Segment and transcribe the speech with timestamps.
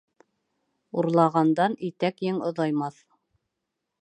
[1.01, 3.01] Урлағандан итәк-ең оҙаймаҫ.